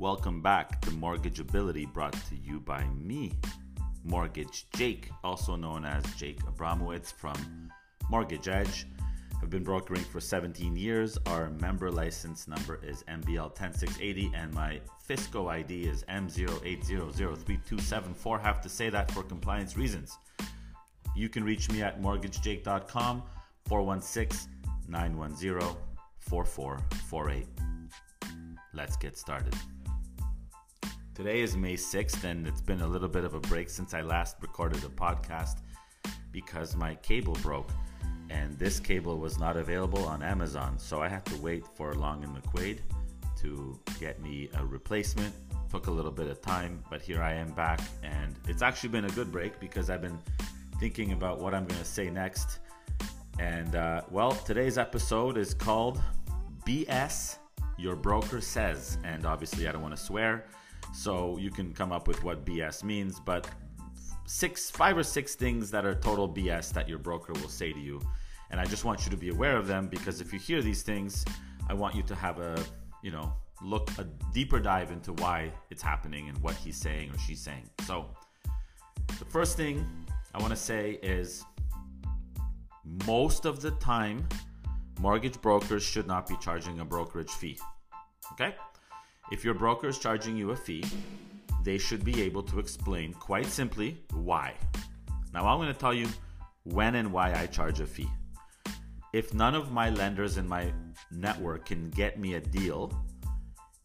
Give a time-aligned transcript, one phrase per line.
[0.00, 3.32] Welcome back to Mortgageability brought to you by me,
[4.02, 7.68] Mortgage Jake, also known as Jake Abramowitz from
[8.08, 8.86] Mortgage Edge.
[9.42, 11.18] I've been brokering for 17 years.
[11.26, 18.40] Our member license number is MBL 10680 and my FISCO ID is M08003274.
[18.40, 20.16] Have to say that for compliance reasons.
[21.14, 23.22] You can reach me at mortgagejake.com
[23.66, 24.50] 416
[24.88, 25.76] 910
[26.20, 27.46] 4448.
[28.72, 29.54] Let's get started.
[31.20, 34.00] Today is May 6th, and it's been a little bit of a break since I
[34.00, 35.58] last recorded a podcast
[36.32, 37.68] because my cable broke
[38.30, 40.78] and this cable was not available on Amazon.
[40.78, 42.78] So I had to wait for Long and McQuade
[43.40, 45.34] to get me a replacement.
[45.68, 49.04] Took a little bit of time, but here I am back, and it's actually been
[49.04, 50.18] a good break because I've been
[50.78, 52.60] thinking about what I'm going to say next.
[53.38, 56.00] And uh, well, today's episode is called
[56.66, 57.36] BS
[57.76, 58.96] Your Broker Says.
[59.04, 60.46] And obviously, I don't want to swear,
[60.92, 63.48] so you can come up with what BS means, but
[64.26, 67.80] six, five or six things that are total BS that your broker will say to
[67.80, 68.00] you.
[68.50, 70.82] And I just want you to be aware of them because if you hear these
[70.82, 71.24] things,
[71.68, 72.62] I want you to have a,
[73.02, 77.18] you know, look a deeper dive into why it's happening and what he's saying or
[77.18, 77.68] she's saying.
[77.86, 78.06] So,
[79.18, 79.86] the first thing
[80.34, 81.44] I want to say is
[83.06, 84.26] most of the time,
[84.98, 87.58] mortgage brokers should not be charging a brokerage fee.
[88.32, 88.54] Okay?
[89.30, 90.84] If your broker is charging you a fee,
[91.62, 94.54] they should be able to explain quite simply why.
[95.32, 96.08] Now, I'm going to tell you
[96.64, 98.10] when and why I charge a fee.
[99.12, 100.72] If none of my lenders in my
[101.10, 102.92] network can get me a deal,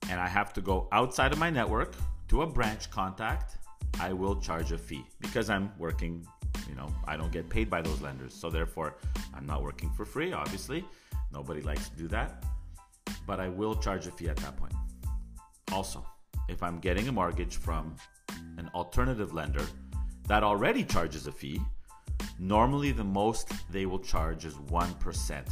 [0.09, 1.95] and I have to go outside of my network
[2.29, 3.57] to a branch contact,
[3.99, 6.25] I will charge a fee because I'm working,
[6.67, 8.33] you know, I don't get paid by those lenders.
[8.33, 8.97] So therefore,
[9.33, 10.85] I'm not working for free, obviously.
[11.31, 12.43] Nobody likes to do that.
[13.27, 14.73] But I will charge a fee at that point.
[15.71, 16.05] Also,
[16.47, 17.95] if I'm getting a mortgage from
[18.57, 19.66] an alternative lender
[20.28, 21.62] that already charges a fee,
[22.39, 25.45] normally the most they will charge is 1%.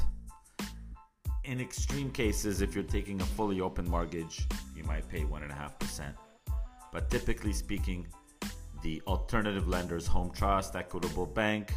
[1.45, 6.13] In extreme cases, if you're taking a fully open mortgage, you might pay 1.5%.
[6.91, 8.07] But typically speaking,
[8.81, 11.73] the alternative lenders, Home Trust, Equitable Bank,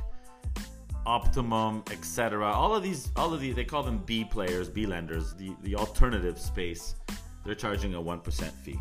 [1.06, 2.44] Optimum, etc.
[2.44, 5.74] All of these, all of these, they call them B players, B lenders, the, the
[5.76, 6.96] alternative space.
[7.46, 8.78] They're charging a 1% fee.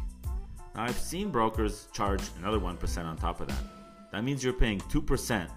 [0.73, 3.63] Now, I've seen brokers charge another 1% on top of that.
[4.11, 5.47] That means you're paying 2%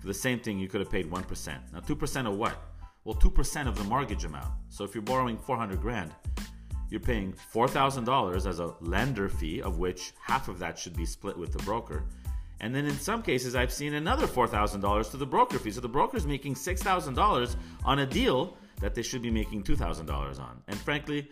[0.00, 1.58] for the same thing you could have paid 1%.
[1.72, 2.56] Now, 2% of what?
[3.04, 4.52] Well, 2% of the mortgage amount.
[4.70, 6.12] So if you're borrowing 400 grand,
[6.88, 11.36] you're paying $4,000 as a lender fee, of which half of that should be split
[11.36, 12.04] with the broker.
[12.60, 15.70] And then in some cases, I've seen another $4,000 to the broker fee.
[15.70, 20.62] So the broker's making $6,000 on a deal that they should be making $2,000 on.
[20.68, 21.30] And frankly,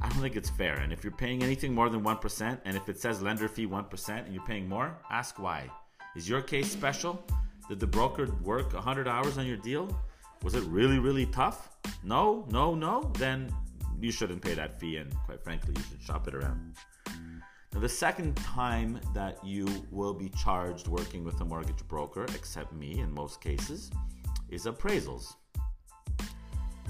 [0.00, 0.74] I don't think it's fair.
[0.74, 4.24] And if you're paying anything more than 1%, and if it says lender fee 1%
[4.24, 5.70] and you're paying more, ask why.
[6.16, 7.24] Is your case special?
[7.68, 9.94] Did the broker work 100 hours on your deal?
[10.42, 11.76] Was it really, really tough?
[12.04, 13.10] No, no, no?
[13.18, 13.52] Then
[14.00, 16.76] you shouldn't pay that fee, and quite frankly, you should shop it around.
[17.74, 22.72] Now, the second time that you will be charged working with a mortgage broker, except
[22.72, 23.90] me in most cases,
[24.48, 25.34] is appraisals.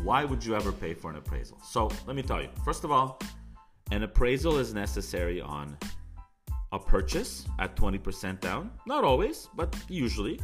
[0.03, 1.59] Why would you ever pay for an appraisal?
[1.63, 2.49] So, let me tell you.
[2.65, 3.21] First of all,
[3.91, 5.77] an appraisal is necessary on
[6.73, 8.71] a purchase at 20% down.
[8.87, 10.41] Not always, but usually.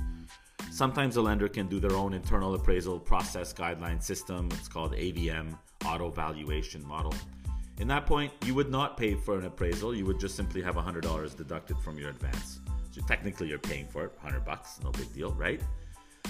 [0.71, 4.49] Sometimes a lender can do their own internal appraisal process guideline system.
[4.53, 7.15] It's called AVM, Auto Valuation Model.
[7.79, 9.95] In that point, you would not pay for an appraisal.
[9.95, 12.61] You would just simply have $100 deducted from your advance.
[12.91, 15.61] So technically, you're paying for it, 100 bucks, no big deal, right?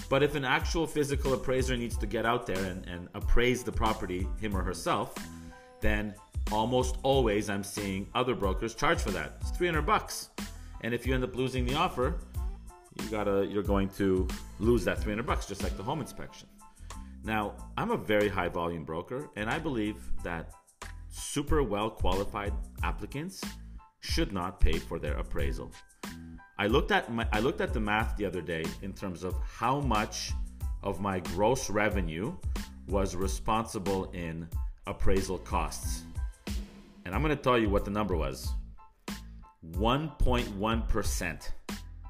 [0.08, 3.72] But if an actual physical appraiser needs to get out there and, and appraise the
[3.72, 5.14] property, him or herself,
[5.80, 6.14] then
[6.52, 9.38] almost always I'm seeing other brokers charge for that.
[9.40, 10.30] It's 300 bucks.
[10.82, 12.16] And if you end up losing the offer,
[13.02, 14.28] you gotta you're going to
[14.58, 16.48] lose that 300 bucks just like the home inspection.
[17.24, 20.52] Now, I'm a very high volume broker and I believe that
[21.08, 22.52] super well qualified
[22.82, 23.42] applicants
[24.00, 25.72] should not pay for their appraisal.
[26.56, 29.34] I looked at my, I looked at the math the other day in terms of
[29.42, 30.32] how much
[30.82, 32.34] of my gross revenue
[32.86, 34.48] was responsible in
[34.86, 36.02] appraisal costs.
[37.04, 38.52] And I'm going to tell you what the number was.
[39.72, 41.48] 1.1%.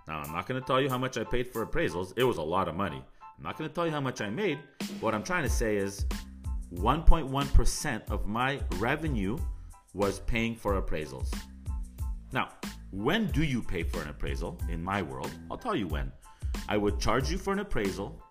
[0.07, 2.13] Now, I'm not going to tell you how much I paid for appraisals.
[2.17, 3.03] It was a lot of money.
[3.39, 4.59] I'm not going to tell you how much I made.
[5.01, 6.05] What I'm trying to say is
[6.75, 9.39] 1.1% of my revenue
[9.95, 11.33] was paying for appraisals.
[12.33, 12.49] Now,
[12.95, 15.31] when do you pay for an appraisal in my world?
[15.51, 16.13] I'll tell you when.
[16.69, 18.23] I would charge you for an appraisal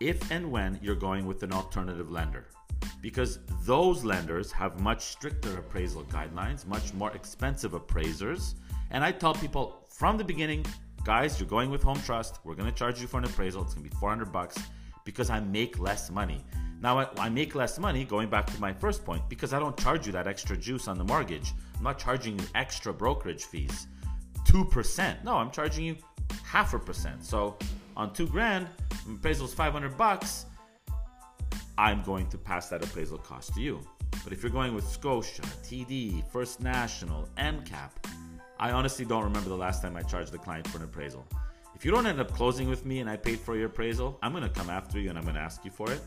[0.00, 2.46] if and when you're going with an alternative lender.
[3.02, 8.54] Because those lenders have much stricter appraisal guidelines, much more expensive appraisers.
[8.90, 10.64] And I tell people from the beginning,
[11.04, 12.38] guys, you're going with Home Trust.
[12.42, 13.62] We're going to charge you for an appraisal.
[13.62, 14.56] It's going to be 400 bucks
[15.10, 16.40] because I make less money.
[16.80, 19.76] Now, I, I, make less money, going back to my first point, because I don't
[19.76, 21.52] charge you that extra juice on the mortgage.
[21.76, 23.88] I'm not charging you extra brokerage fees.
[24.44, 25.24] 2%.
[25.24, 25.96] No, I'm charging you
[26.44, 27.24] half a percent.
[27.24, 27.58] So
[27.96, 28.68] on two grand,
[29.12, 30.46] appraisal is 500 bucks.
[31.76, 33.80] I'm going to pass that appraisal cost to you.
[34.22, 37.90] But if you're going with Scotia, TD, First National, MCAP,
[38.60, 41.26] I honestly don't remember the last time I charged the client for an appraisal.
[41.80, 44.32] If you don't end up closing with me and I paid for your appraisal, I'm
[44.32, 46.02] going to come after you and I'm going to ask you for it.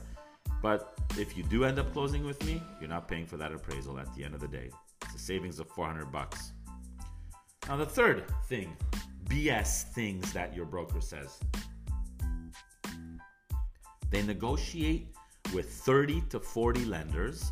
[0.61, 3.97] But if you do end up closing with me, you're not paying for that appraisal
[3.97, 4.69] at the end of the day.
[5.01, 6.51] It's a savings of 400 bucks.
[7.67, 8.77] Now the third thing,
[9.25, 11.39] BS things that your broker says.
[14.11, 15.07] They negotiate
[15.55, 17.51] with 30 to 40 lenders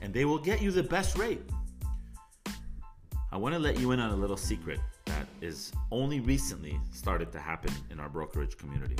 [0.00, 1.42] and they will get you the best rate.
[3.30, 4.80] I want to let you in on a little secret
[5.42, 8.96] is only recently started to happen in our brokerage community.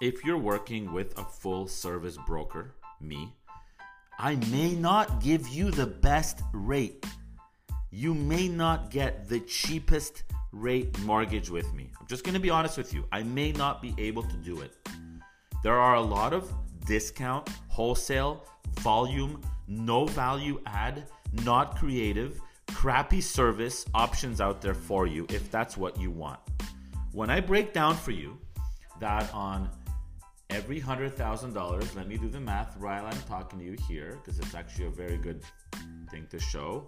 [0.00, 3.32] If you're working with a full service broker, me,
[4.18, 7.06] I may not give you the best rate.
[7.90, 11.90] You may not get the cheapest rate mortgage with me.
[12.00, 13.06] I'm just going to be honest with you.
[13.12, 14.72] I may not be able to do it.
[15.62, 16.52] There are a lot of
[16.86, 18.44] discount, wholesale,
[18.80, 21.06] volume, no value add,
[21.44, 22.40] not creative,
[22.84, 26.38] crappy service options out there for you if that's what you want.
[27.12, 28.36] When I break down for you
[29.00, 29.70] that on
[30.50, 34.54] every $100,000, let me do the math while I'm talking to you here because it's
[34.54, 35.42] actually a very good
[36.10, 36.86] thing to show.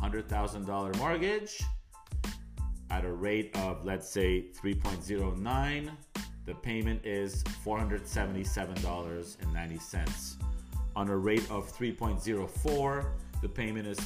[0.00, 1.62] $100,000 mortgage
[2.88, 5.90] at a rate of, let's say, 3.09,
[6.46, 10.36] the payment is $477.90.
[10.96, 13.04] On a rate of 3.04,
[13.42, 13.98] the payment is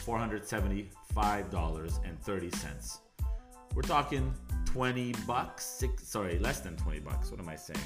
[1.14, 2.98] $475.30.
[3.74, 4.32] We're talking
[4.66, 7.30] 20 bucks, six, sorry, less than 20 bucks.
[7.30, 7.78] What am I saying?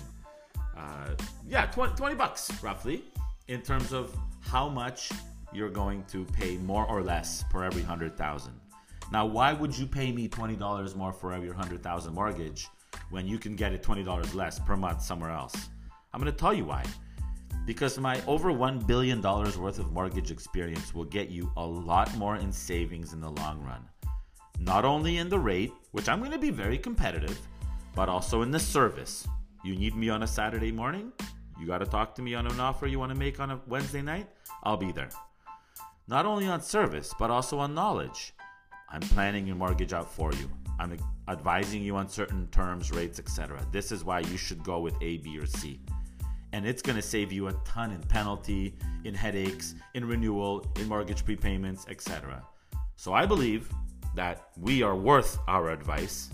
[0.77, 1.11] Uh,
[1.47, 3.05] yeah, 20, 20 bucks roughly
[3.49, 5.11] in terms of how much
[5.53, 8.53] you're going to pay more or less per every 100,000.
[9.11, 12.69] Now, why would you pay me $20 more for every 100,000 mortgage
[13.11, 15.69] when you can get it $20 less per month somewhere else?
[16.15, 16.85] I'm going to tell you why
[17.65, 22.37] because my over $1 billion worth of mortgage experience will get you a lot more
[22.37, 23.85] in savings in the long run.
[24.59, 27.39] Not only in the rate, which I'm going to be very competitive,
[27.95, 29.27] but also in the service.
[29.65, 31.13] You need me on a Saturday morning?
[31.61, 33.61] You got to talk to me on an offer you want to make on a
[33.69, 34.29] Wednesday night?
[34.65, 35.11] I'll be there.
[36.09, 38.35] Not only on service, but also on knowledge.
[38.91, 40.51] I'm planning your mortgage out for you.
[40.81, 40.97] I'm
[41.29, 43.65] advising you on certain terms, rates, etc.
[43.71, 45.81] This is why you should go with A, B, or C
[46.53, 50.89] and it's going to save you a ton in penalty, in headaches, in renewal, in
[50.89, 52.43] mortgage prepayments, etc.
[52.97, 53.71] So I believe
[54.15, 56.31] that we are worth our advice,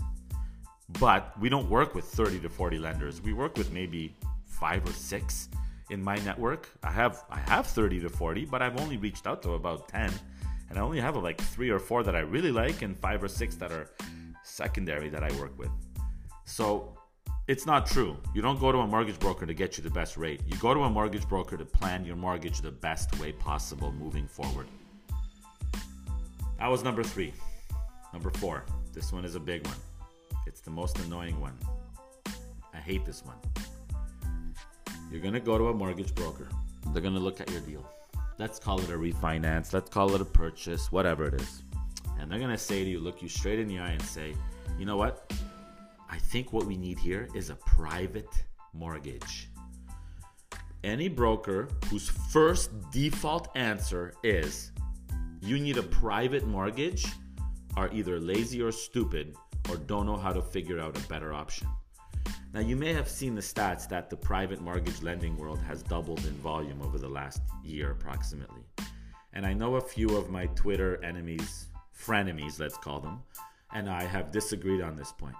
[0.99, 3.21] but we don't work with 30 to 40 lenders.
[3.21, 5.49] We work with maybe 5 or 6
[5.89, 6.69] in my network.
[6.83, 10.11] I have I have 30 to 40, but I've only reached out to about 10.
[10.69, 13.27] And I only have like 3 or 4 that I really like and 5 or
[13.27, 13.89] 6 that are
[14.43, 15.71] secondary that I work with.
[16.45, 16.98] So
[17.49, 18.15] it's not true.
[18.35, 20.39] You don't go to a mortgage broker to get you the best rate.
[20.45, 24.27] You go to a mortgage broker to plan your mortgage the best way possible moving
[24.27, 24.67] forward.
[26.59, 27.33] That was number three.
[28.13, 28.65] Number four.
[28.93, 29.77] This one is a big one.
[30.45, 31.57] It's the most annoying one.
[32.71, 33.37] I hate this one.
[35.11, 36.49] You're going to go to a mortgage broker.
[36.93, 37.83] They're going to look at your deal.
[38.37, 39.73] Let's call it a refinance.
[39.73, 41.63] Let's call it a purchase, whatever it is.
[42.19, 44.35] And they're going to say to you, look you straight in the eye and say,
[44.77, 45.33] you know what?
[46.09, 49.49] I think what we need here is a private mortgage.
[50.83, 54.71] Any broker whose first default answer is
[55.41, 57.05] you need a private mortgage
[57.75, 59.35] are either lazy or stupid
[59.69, 61.67] or don't know how to figure out a better option.
[62.53, 66.25] Now, you may have seen the stats that the private mortgage lending world has doubled
[66.25, 68.63] in volume over the last year approximately.
[69.33, 73.19] And I know a few of my Twitter enemies, frenemies, let's call them,
[73.71, 75.35] and I have disagreed on this point.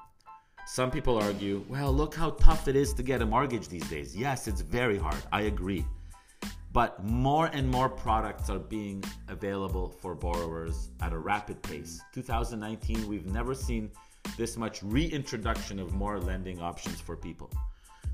[0.72, 4.16] Some people argue, well, look how tough it is to get a mortgage these days.
[4.16, 5.18] Yes, it's very hard.
[5.32, 5.84] I agree.
[6.72, 12.00] But more and more products are being available for borrowers at a rapid pace.
[12.14, 13.90] 2019, we've never seen
[14.38, 17.50] this much reintroduction of more lending options for people.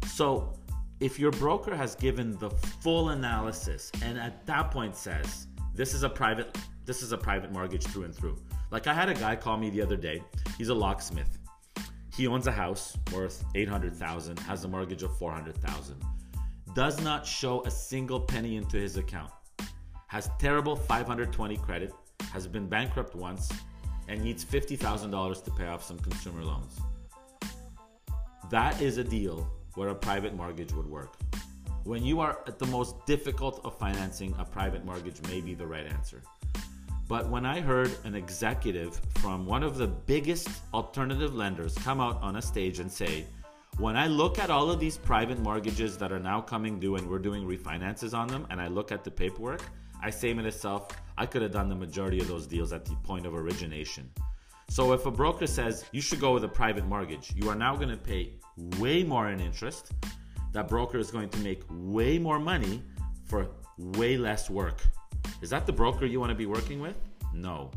[0.08, 0.54] So,
[1.02, 6.04] if your broker has given the full analysis and at that point says, this is
[6.04, 8.38] a private this is a private mortgage through and through.
[8.72, 10.24] Like I had a guy call me the other day.
[10.58, 11.40] He's a locksmith
[12.16, 16.02] He owns a house worth 800,000, has a mortgage of 400,000.
[16.74, 19.32] Does not show a single penny into his account.
[20.08, 21.92] Has terrible 520 credit,
[22.32, 23.52] has been bankrupt once,
[24.08, 26.80] and needs $50,000 to pay off some consumer loans.
[28.50, 31.18] That is a deal where a private mortgage would work.
[31.84, 35.68] When you are at the most difficult of financing, a private mortgage may be the
[35.68, 36.22] right answer.
[37.08, 42.20] But when I heard an executive from one of the biggest alternative lenders come out
[42.22, 43.26] on a stage and say,
[43.78, 47.08] when I look at all of these private mortgages that are now coming due and
[47.08, 49.62] we're doing refinances on them, and I look at the paperwork,
[50.02, 52.96] I say to myself, I could have done the majority of those deals at the
[52.96, 54.10] point of origination.
[54.70, 57.76] So if a broker says you should go with a private mortgage, you are now
[57.76, 58.34] going to pay
[58.80, 59.92] way more in interest.
[60.54, 62.82] That broker is going to make way more money
[63.26, 64.82] for way less work.
[65.42, 66.96] Is that the broker you want to be working with?
[67.34, 67.72] No.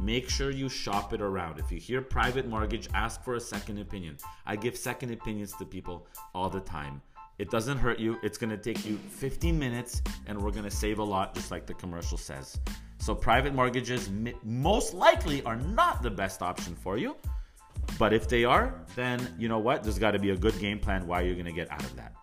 [0.00, 1.58] Make sure you shop it around.
[1.58, 4.16] If you hear private mortgage, ask for a second opinion.
[4.46, 7.02] I give second opinions to people all the time.
[7.38, 8.18] It doesn't hurt you.
[8.22, 11.50] It's going to take you 15 minutes and we're going to save a lot, just
[11.50, 12.58] like the commercial says.
[12.98, 14.10] So, private mortgages
[14.44, 17.16] most likely are not the best option for you.
[17.98, 19.82] But if they are, then you know what?
[19.82, 21.96] There's got to be a good game plan why you're going to get out of
[21.96, 22.14] that.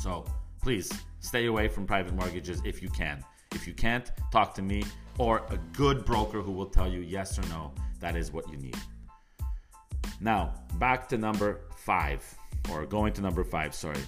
[0.00, 0.24] So,
[0.62, 0.90] please
[1.20, 3.22] stay away from private mortgages if you can.
[3.54, 4.84] If you can't, talk to me
[5.18, 8.56] or a good broker who will tell you yes or no, that is what you
[8.56, 8.76] need.
[10.20, 12.22] Now, back to number five,
[12.70, 14.00] or going to number five, sorry.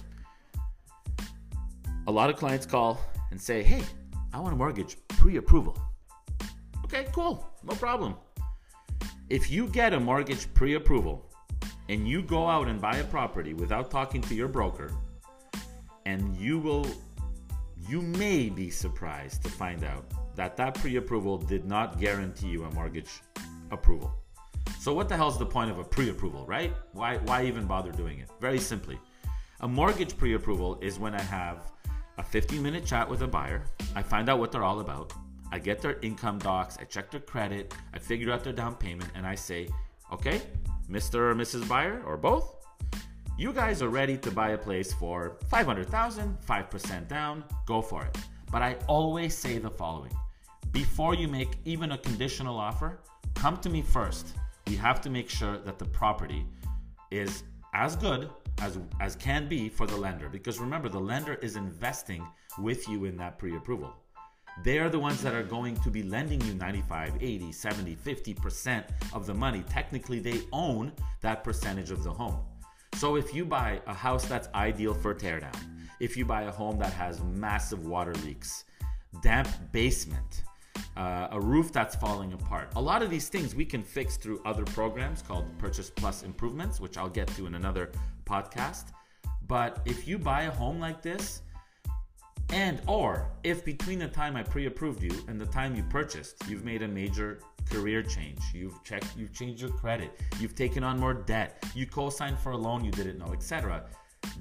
[2.07, 2.99] A lot of clients call
[3.31, 3.83] and say, hey,
[4.33, 5.77] I want a mortgage pre approval.
[6.83, 8.15] Okay, cool, no problem.
[9.29, 11.29] If you get a mortgage pre approval
[11.89, 14.91] and you go out and buy a property without talking to your broker,
[16.05, 16.87] and you will
[17.87, 22.71] you may be surprised to find out that that pre-approval did not guarantee you a
[22.71, 23.21] mortgage
[23.71, 24.13] approval.
[24.79, 26.73] So what the hell is the point of a pre-approval, right?
[26.93, 28.29] Why why even bother doing it?
[28.41, 28.99] Very simply,
[29.61, 31.71] a mortgage pre-approval is when I have
[32.17, 33.65] a 15-minute chat with a buyer,
[33.95, 35.13] I find out what they're all about,
[35.51, 39.11] I get their income docs, I check their credit, I figure out their down payment
[39.15, 39.69] and I say,
[40.11, 40.41] "Okay,
[40.89, 41.15] Mr.
[41.15, 41.67] or Mrs.
[41.67, 42.64] Buyer or both,
[43.37, 48.17] you guys are ready to buy a place for 500,000, 5% down, go for it.
[48.51, 50.13] But I always say the following
[50.71, 52.99] before you make even a conditional offer,
[53.33, 54.33] come to me first.
[54.67, 56.45] We have to make sure that the property
[57.11, 58.29] is as good
[58.61, 60.27] as, as can be for the lender.
[60.27, 62.25] Because remember, the lender is investing
[62.57, 63.93] with you in that pre approval.
[64.63, 68.85] They are the ones that are going to be lending you 95, 80, 70, 50%
[69.13, 69.63] of the money.
[69.69, 72.39] Technically, they own that percentage of the home.
[72.95, 75.53] So if you buy a house that's ideal for teardown,
[75.99, 78.63] if you buy a home that has massive water leaks,
[79.21, 80.43] damp basement,
[80.95, 84.41] uh, a roof that's falling apart, a lot of these things we can fix through
[84.45, 87.91] other programs called Purchase Plus Improvements, which I'll get to in another
[88.25, 88.85] podcast.
[89.45, 91.41] But if you buy a home like this,
[92.49, 96.63] and or if between the time I pre-approved you and the time you purchased, you've
[96.63, 101.13] made a major career change, you've checked, you've changed your credit, you've taken on more
[101.13, 103.83] debt, you co-signed for a loan you didn't know, etc.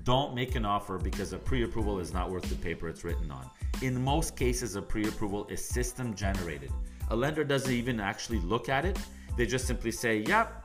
[0.04, 3.49] Don't make an offer because a pre-approval is not worth the paper it's written on.
[3.82, 6.70] In most cases, a pre-approval is system generated.
[7.11, 8.99] A lender doesn't even actually look at it.
[9.37, 10.64] They just simply say, "Yep,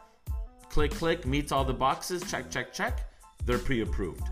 [0.69, 3.11] click, click, meets all the boxes, check, check, check."
[3.45, 4.29] They're pre-approved.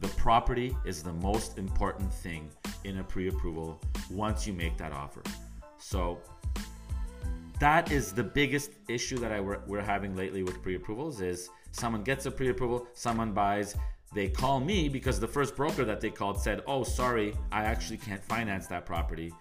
[0.00, 2.50] The property is the most important thing
[2.84, 3.80] in a pre approval
[4.10, 5.22] once you make that offer.
[5.78, 6.20] So,
[7.60, 12.24] that is the biggest issue that I we're having lately with pre-approvals is someone gets
[12.24, 13.76] a pre-approval, someone buys,
[14.14, 17.98] they call me because the first broker that they called said, "Oh, sorry, I actually
[17.98, 19.32] can't finance that property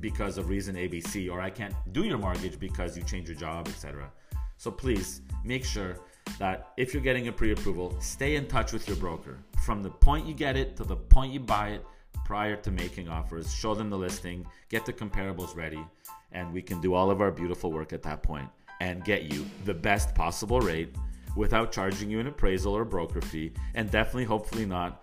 [0.00, 3.68] because of reason ABC or I can't do your mortgage because you change your job,
[3.68, 4.10] etc."
[4.56, 5.98] So please make sure
[6.38, 9.38] that if you're getting a pre approval, stay in touch with your broker.
[9.64, 11.84] From the point you get it to the point you buy it,
[12.24, 15.84] prior to making offers, show them the listing, get the comparables ready,
[16.32, 18.48] and we can do all of our beautiful work at that point
[18.80, 20.94] and get you the best possible rate
[21.36, 25.02] without charging you an appraisal or broker fee, and definitely, hopefully, not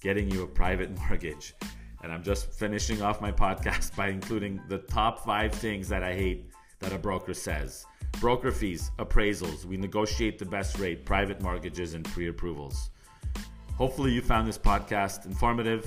[0.00, 1.54] getting you a private mortgage.
[2.02, 6.14] And I'm just finishing off my podcast by including the top five things that I
[6.14, 6.50] hate
[6.80, 7.86] that a broker says
[8.20, 12.90] broker fees, appraisals, we negotiate the best rate, private mortgages, and pre approvals.
[13.76, 15.86] Hopefully, you found this podcast informative,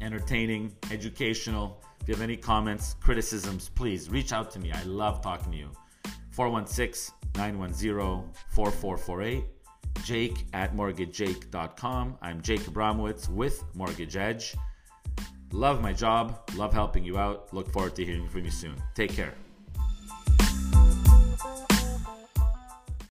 [0.00, 1.82] entertaining, educational.
[2.00, 4.72] If you have any comments, criticisms, please reach out to me.
[4.72, 5.70] I love talking to you.
[6.30, 9.44] 416 910 4448.
[10.04, 12.18] Jake at mortgagejake.com.
[12.22, 14.54] I'm Jake Abramowitz with Mortgage Edge.
[15.52, 17.52] Love my job, love helping you out.
[17.52, 18.76] Look forward to hearing from you soon.
[18.94, 19.34] Take care.